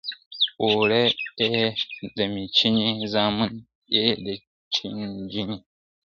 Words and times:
¬ 0.31 0.61
اوړه 0.61 1.03
ئې 1.41 1.55
د 2.15 2.17
مېچني، 2.33 2.89
زامن 3.13 3.51
ئې 3.95 4.07
د 4.23 4.25
چنچڼي. 4.73 5.43